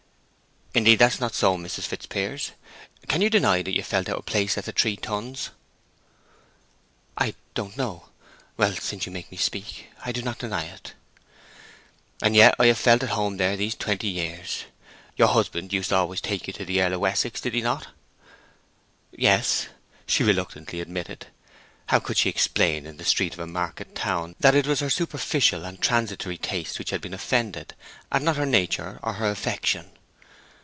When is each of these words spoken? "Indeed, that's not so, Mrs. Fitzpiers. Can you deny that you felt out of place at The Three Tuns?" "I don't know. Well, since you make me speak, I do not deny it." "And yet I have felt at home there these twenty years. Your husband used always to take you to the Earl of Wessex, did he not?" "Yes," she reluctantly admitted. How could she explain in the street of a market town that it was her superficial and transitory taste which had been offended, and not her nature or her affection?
"Indeed, 0.73 0.99
that's 0.99 1.19
not 1.19 1.35
so, 1.35 1.57
Mrs. 1.57 1.83
Fitzpiers. 1.83 2.53
Can 3.09 3.19
you 3.19 3.29
deny 3.29 3.61
that 3.61 3.75
you 3.75 3.83
felt 3.83 4.07
out 4.07 4.19
of 4.19 4.25
place 4.25 4.57
at 4.57 4.63
The 4.63 4.71
Three 4.71 4.95
Tuns?" 4.95 5.49
"I 7.17 7.35
don't 7.55 7.75
know. 7.75 8.07
Well, 8.55 8.73
since 8.75 9.05
you 9.05 9.11
make 9.11 9.29
me 9.31 9.35
speak, 9.37 9.87
I 10.05 10.13
do 10.13 10.21
not 10.21 10.37
deny 10.39 10.63
it." 10.63 10.93
"And 12.21 12.37
yet 12.37 12.55
I 12.57 12.67
have 12.67 12.77
felt 12.77 13.03
at 13.03 13.09
home 13.09 13.35
there 13.35 13.57
these 13.57 13.75
twenty 13.75 14.07
years. 14.07 14.63
Your 15.17 15.27
husband 15.27 15.73
used 15.73 15.91
always 15.91 16.21
to 16.21 16.29
take 16.29 16.47
you 16.47 16.53
to 16.53 16.63
the 16.63 16.81
Earl 16.81 16.93
of 16.93 16.99
Wessex, 17.01 17.41
did 17.41 17.53
he 17.53 17.61
not?" 17.61 17.87
"Yes," 19.11 19.67
she 20.05 20.23
reluctantly 20.23 20.79
admitted. 20.79 21.27
How 21.87 21.99
could 21.99 22.15
she 22.15 22.29
explain 22.29 22.85
in 22.85 22.95
the 22.95 23.03
street 23.03 23.33
of 23.33 23.39
a 23.41 23.45
market 23.45 23.93
town 23.93 24.37
that 24.39 24.55
it 24.55 24.67
was 24.67 24.79
her 24.79 24.89
superficial 24.89 25.65
and 25.65 25.81
transitory 25.81 26.37
taste 26.37 26.79
which 26.79 26.91
had 26.91 27.01
been 27.01 27.13
offended, 27.13 27.75
and 28.09 28.23
not 28.23 28.37
her 28.37 28.45
nature 28.45 29.01
or 29.03 29.15
her 29.15 29.29
affection? 29.29 29.91